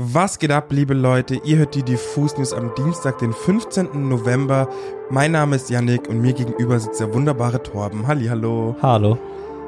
[0.00, 1.40] Was geht ab, liebe Leute?
[1.42, 4.08] Ihr hört die Diffus News am Dienstag, den 15.
[4.08, 4.68] November.
[5.10, 8.06] Mein Name ist Yannick und mir gegenüber sitzt der wunderbare Torben.
[8.06, 8.76] Halli, hallo.
[8.80, 9.18] Hallo.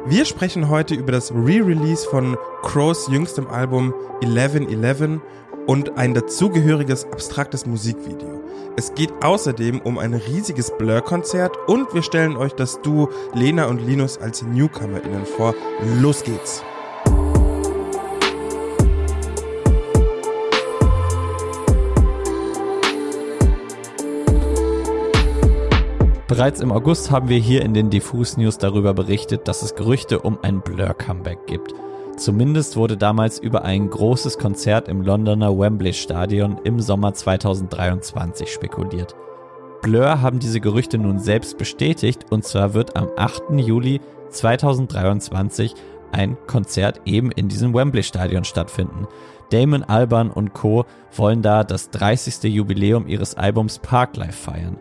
[0.07, 5.21] Wir sprechen heute über das Re-Release von Crows jüngstem Album 1111
[5.67, 8.41] und ein dazugehöriges abstraktes Musikvideo.
[8.77, 13.85] Es geht außerdem um ein riesiges Blur-Konzert und wir stellen euch das Duo Lena und
[13.85, 15.57] Linus als NewcomerInnen vor.
[16.01, 16.63] Los geht's!
[26.41, 30.21] Bereits im August haben wir hier in den Diffus News darüber berichtet, dass es Gerüchte
[30.21, 31.75] um ein Blur-Comeback gibt.
[32.17, 39.15] Zumindest wurde damals über ein großes Konzert im Londoner Wembley Stadion im Sommer 2023 spekuliert.
[39.83, 43.43] Blur haben diese Gerüchte nun selbst bestätigt und zwar wird am 8.
[43.57, 45.75] Juli 2023
[46.11, 49.07] ein Konzert eben in diesem Wembley Stadion stattfinden.
[49.51, 50.87] Damon Alban und Co.
[51.15, 52.45] wollen da das 30.
[52.45, 54.79] Jubiläum ihres Albums Parklife feiern.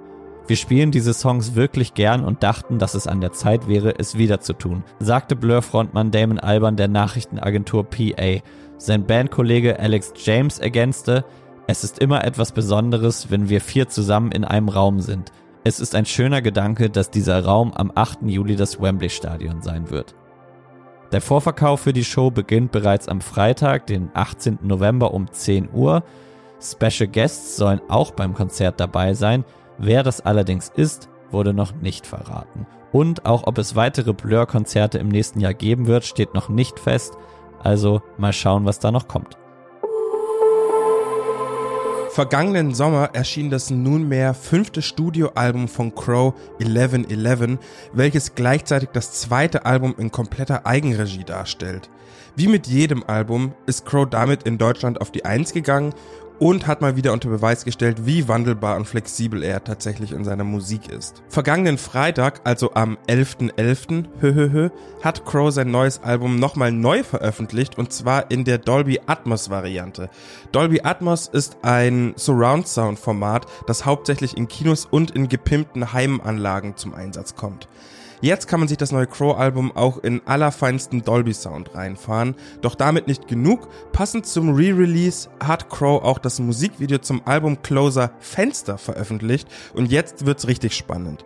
[0.50, 4.18] Wir spielen diese Songs wirklich gern und dachten, dass es an der Zeit wäre, es
[4.18, 8.40] wieder zu tun, sagte Blur-Frontmann Damon Alban der Nachrichtenagentur PA.
[8.80, 11.24] Sein Bandkollege Alex James ergänzte,
[11.68, 15.32] es ist immer etwas Besonderes, wenn wir vier zusammen in einem Raum sind.
[15.64, 18.24] Es ist ein schöner Gedanke, dass dieser Raum am 8.
[18.24, 20.16] Juli das Wembley Stadion sein wird.
[21.12, 24.58] Der Vorverkauf für die Show beginnt bereits am Freitag, den 18.
[24.64, 26.04] November um 10 Uhr.
[26.60, 29.46] Special Guests sollen auch beim Konzert dabei sein,
[29.82, 32.68] Wer das allerdings ist, wurde noch nicht verraten.
[32.92, 37.14] Und auch ob es weitere Blur-Konzerte im nächsten Jahr geben wird, steht noch nicht fest.
[37.64, 39.38] Also mal schauen, was da noch kommt.
[42.10, 47.60] Vergangenen Sommer erschien das nunmehr fünfte Studioalbum von Crow 1111,
[47.94, 51.90] welches gleichzeitig das zweite Album in kompletter Eigenregie darstellt.
[52.36, 55.94] Wie mit jedem Album ist Crow damit in Deutschland auf die Eins gegangen
[56.40, 60.44] und hat mal wieder unter Beweis gestellt, wie wandelbar und flexibel er tatsächlich in seiner
[60.44, 61.22] Musik ist.
[61.28, 64.72] Vergangenen Freitag, also am 11.11., .11.,
[65.04, 70.10] hat Crow sein neues Album nochmal neu veröffentlicht und zwar in der Dolby Atmos Variante.
[70.52, 76.78] Dolby Atmos ist ein Surround Sound Format, das hauptsächlich in Kinos und in gepimpten Heimanlagen
[76.78, 77.68] zum Einsatz kommt.
[78.22, 82.36] Jetzt kann man sich das neue Crow-Album auch in allerfeinsten Dolby-Sound reinfahren.
[82.62, 83.70] Doch damit nicht genug.
[83.94, 90.26] Passend zum Re-Release hat Crow auch das Musikvideo zum Album Closer Fenster veröffentlicht und jetzt
[90.26, 91.24] wird's richtig spannend.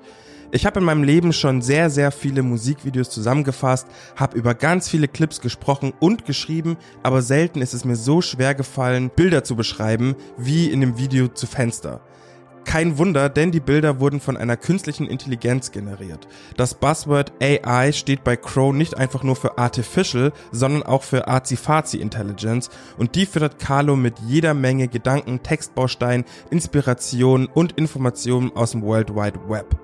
[0.51, 5.07] Ich habe in meinem Leben schon sehr, sehr viele Musikvideos zusammengefasst, habe über ganz viele
[5.07, 10.15] Clips gesprochen und geschrieben, aber selten ist es mir so schwer gefallen, Bilder zu beschreiben,
[10.37, 12.01] wie in dem Video zu Fenster.
[12.65, 16.27] Kein Wunder, denn die Bilder wurden von einer künstlichen Intelligenz generiert.
[16.57, 21.97] Das Buzzword AI steht bei Crow nicht einfach nur für Artificial, sondern auch für Azi-Fazi
[21.97, 28.81] Intelligence und die füttert Carlo mit jeder Menge Gedanken, Textbausteinen, Inspirationen und Informationen aus dem
[28.81, 29.75] World Wide Web.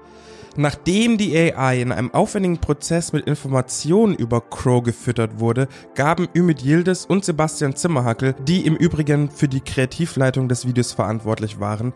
[0.56, 6.63] Nachdem die AI in einem aufwendigen Prozess mit Informationen über Crow gefüttert wurde, gaben Ümit
[6.63, 11.94] Yildiz und Sebastian Zimmerhackel, die im Übrigen für die Kreativleitung des Videos verantwortlich waren,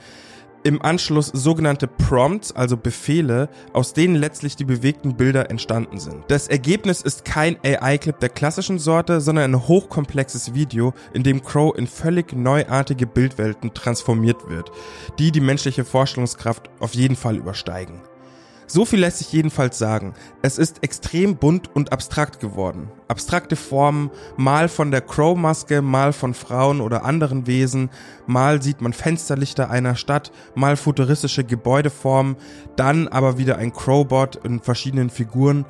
[0.63, 6.23] im Anschluss sogenannte Prompts, also Befehle, aus denen letztlich die bewegten Bilder entstanden sind.
[6.27, 11.75] Das Ergebnis ist kein AI-Clip der klassischen Sorte, sondern ein hochkomplexes Video, in dem Crow
[11.77, 14.71] in völlig neuartige Bildwelten transformiert wird,
[15.19, 18.01] die die menschliche Vorstellungskraft auf jeden Fall übersteigen.
[18.67, 20.13] So viel lässt sich jedenfalls sagen.
[20.41, 22.89] Es ist extrem bunt und abstrakt geworden.
[23.07, 27.89] Abstrakte Formen, mal von der Crow-Maske, mal von Frauen oder anderen Wesen,
[28.25, 32.37] mal sieht man Fensterlichter einer Stadt, mal futuristische Gebäudeformen,
[32.75, 35.65] dann aber wieder ein Crowbot in verschiedenen Figuren.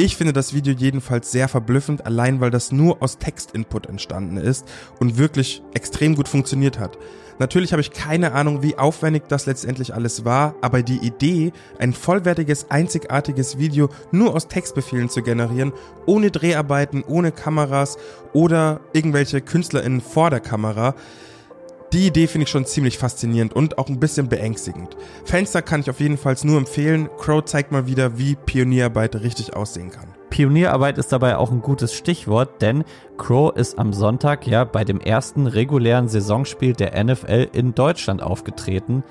[0.00, 4.64] Ich finde das Video jedenfalls sehr verblüffend, allein weil das nur aus Textinput entstanden ist
[5.00, 6.96] und wirklich extrem gut funktioniert hat.
[7.40, 11.92] Natürlich habe ich keine Ahnung, wie aufwendig das letztendlich alles war, aber die Idee, ein
[11.92, 15.72] vollwertiges, einzigartiges Video nur aus Textbefehlen zu generieren,
[16.06, 17.96] ohne Dreharbeiten, ohne Kameras
[18.32, 20.94] oder irgendwelche KünstlerInnen vor der Kamera,
[21.92, 24.96] die Idee finde ich schon ziemlich faszinierend und auch ein bisschen beängstigend.
[25.24, 27.08] Fenster kann ich auf jeden Fall nur empfehlen.
[27.18, 30.08] Crow zeigt mal wieder, wie Pionierarbeit richtig aussehen kann.
[30.28, 32.84] Pionierarbeit ist dabei auch ein gutes Stichwort, denn
[33.16, 39.02] Crow ist am Sonntag ja bei dem ersten regulären Saisonspiel der NFL in Deutschland aufgetreten.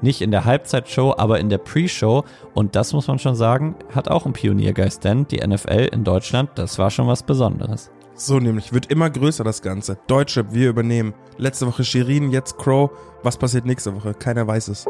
[0.00, 2.24] Nicht in der Halbzeitshow, aber in der Pre-Show.
[2.54, 6.50] Und das muss man schon sagen, hat auch einen Pioniergeist, denn die NFL in Deutschland,
[6.54, 7.90] das war schon was Besonderes.
[8.14, 9.98] So nämlich, wird immer größer das Ganze.
[10.06, 11.14] Deutsche, wir übernehmen.
[11.38, 12.90] Letzte Woche Shirin, jetzt Crow.
[13.22, 14.14] Was passiert nächste Woche?
[14.14, 14.86] Keiner weiß es.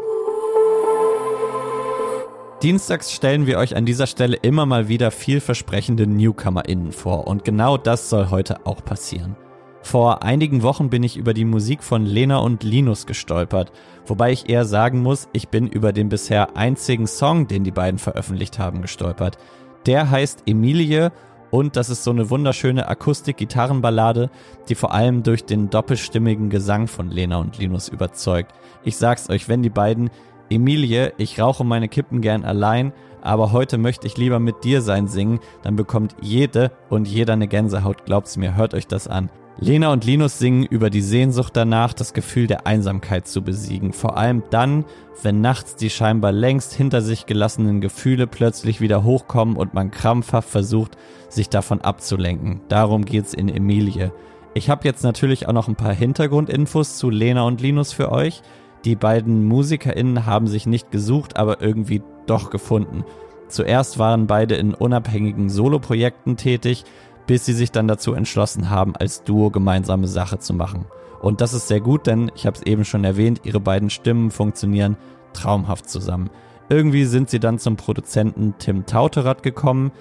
[2.61, 7.77] Dienstags stellen wir euch an dieser Stelle immer mal wieder vielversprechende NewcomerInnen vor und genau
[7.77, 9.35] das soll heute auch passieren.
[9.81, 13.73] Vor einigen Wochen bin ich über die Musik von Lena und Linus gestolpert,
[14.05, 17.99] wobei ich eher sagen muss, ich bin über den bisher einzigen Song, den die beiden
[17.99, 19.37] veröffentlicht haben, gestolpert.
[19.85, 21.11] Der heißt Emilie
[21.53, 24.31] und das ist so eine wunderschöne Akustik-Gitarrenballade,
[24.69, 28.51] die vor allem durch den doppelstimmigen Gesang von Lena und Linus überzeugt.
[28.83, 30.09] Ich sag's euch, wenn die beiden
[30.49, 32.91] Emilie, ich rauche meine Kippen gern allein,
[33.21, 37.47] aber heute möchte ich lieber mit dir sein singen, dann bekommt jede und jeder eine
[37.47, 39.29] Gänsehaut, glaubt's mir, hört euch das an.
[39.59, 43.93] Lena und Linus singen über die Sehnsucht danach, das Gefühl der Einsamkeit zu besiegen.
[43.93, 44.83] Vor allem dann,
[45.21, 50.49] wenn nachts die scheinbar längst hinter sich gelassenen Gefühle plötzlich wieder hochkommen und man krampfhaft
[50.49, 50.97] versucht,
[51.29, 52.61] sich davon abzulenken.
[52.67, 54.11] Darum geht's in Emilie.
[54.55, 58.41] Ich habe jetzt natürlich auch noch ein paar Hintergrundinfos zu Lena und Linus für euch.
[58.85, 63.05] Die beiden MusikerInnen haben sich nicht gesucht, aber irgendwie doch gefunden.
[63.47, 66.85] Zuerst waren beide in unabhängigen Soloprojekten tätig,
[67.27, 70.85] bis sie sich dann dazu entschlossen haben, als Duo gemeinsame Sache zu machen.
[71.21, 74.29] Und das ist sehr gut, denn ich habe es eben schon erwähnt, ihre beiden Stimmen
[74.29, 74.97] funktionieren
[75.33, 76.29] traumhaft zusammen.
[76.69, 79.91] Irgendwie sind sie dann zum Produzenten Tim Tauterat gekommen,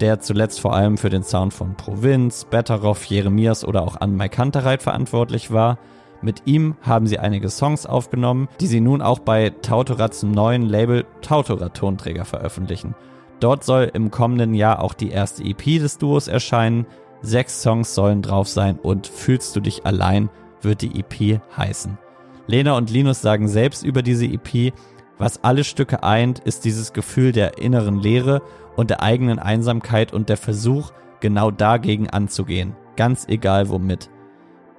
[0.00, 4.82] der zuletzt vor allem für den Sound von Provinz, Betteroff, Jeremias oder auch An Kantereit
[4.82, 5.78] verantwortlich war.
[6.20, 11.04] Mit ihm haben sie einige Songs aufgenommen, die sie nun auch bei Tautorats neuen Label
[11.20, 12.94] Tautorat Tonträger veröffentlichen.
[13.42, 16.86] Dort soll im kommenden Jahr auch die erste EP des Duos erscheinen.
[17.22, 20.30] Sechs Songs sollen drauf sein und Fühlst du dich allein
[20.60, 21.98] wird die EP heißen.
[22.46, 24.72] Lena und Linus sagen selbst über diese EP,
[25.18, 28.42] was alle Stücke eint, ist dieses Gefühl der inneren Leere
[28.76, 34.08] und der eigenen Einsamkeit und der Versuch, genau dagegen anzugehen, ganz egal womit.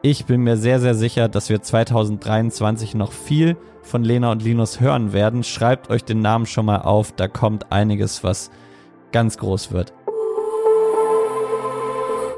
[0.05, 4.81] Ich bin mir sehr, sehr sicher, dass wir 2023 noch viel von Lena und Linus
[4.81, 5.43] hören werden.
[5.45, 8.51] Schreibt euch den Namen schon mal auf, da kommt einiges, was
[9.13, 9.93] ganz groß wird.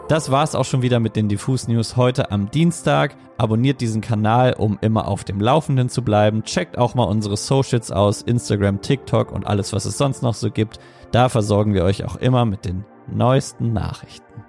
[0.10, 3.16] Das war's auch schon wieder mit den Diffus News heute am Dienstag.
[3.40, 6.44] Abonniert diesen Kanal, um immer auf dem Laufenden zu bleiben.
[6.44, 10.52] Checkt auch mal unsere Socials aus, Instagram, TikTok und alles, was es sonst noch so
[10.52, 10.78] gibt.
[11.12, 14.44] Da versorgen wir euch auch immer mit den neuesten Nachrichten.